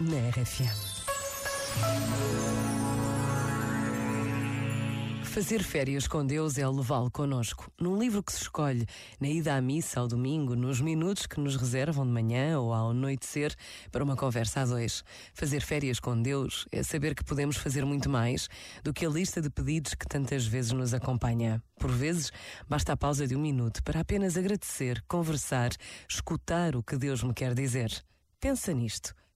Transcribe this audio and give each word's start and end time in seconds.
na 0.00 0.28
RFM. 0.28 0.96
Fazer 5.22 5.62
férias 5.62 6.06
com 6.06 6.24
Deus 6.24 6.58
é 6.58 6.68
levá-lo 6.68 7.10
conosco. 7.10 7.70
Num 7.80 7.98
livro 7.98 8.22
que 8.22 8.32
se 8.32 8.42
escolhe, 8.42 8.86
na 9.18 9.28
ida 9.28 9.54
à 9.54 9.60
missa 9.60 10.00
ao 10.00 10.08
domingo, 10.08 10.54
nos 10.54 10.82
minutos 10.82 11.26
que 11.26 11.40
nos 11.40 11.56
reservam 11.56 12.06
de 12.06 12.12
manhã 12.12 12.58
ou 12.58 12.74
ao 12.74 12.90
anoitecer 12.90 13.54
para 13.90 14.04
uma 14.04 14.16
conversa 14.16 14.60
a 14.60 14.64
dois. 14.66 15.02
Fazer 15.32 15.62
férias 15.62 15.98
com 15.98 16.20
Deus 16.20 16.66
é 16.70 16.82
saber 16.82 17.14
que 17.14 17.24
podemos 17.24 17.56
fazer 17.56 17.84
muito 17.84 18.10
mais 18.10 18.48
do 18.82 18.92
que 18.92 19.06
a 19.06 19.10
lista 19.10 19.40
de 19.40 19.48
pedidos 19.48 19.94
que 19.94 20.06
tantas 20.06 20.46
vezes 20.46 20.72
nos 20.72 20.92
acompanha. 20.92 21.62
Por 21.78 21.90
vezes, 21.90 22.30
basta 22.68 22.92
a 22.92 22.96
pausa 22.98 23.26
de 23.26 23.34
um 23.34 23.40
minuto 23.40 23.82
para 23.82 24.00
apenas 24.00 24.36
agradecer, 24.36 25.02
conversar, 25.08 25.70
escutar 26.08 26.76
o 26.76 26.82
que 26.82 26.96
Deus 26.96 27.22
me 27.22 27.32
quer 27.32 27.54
dizer. 27.54 27.90
Pensa 28.40 28.74
nisto 28.74 29.14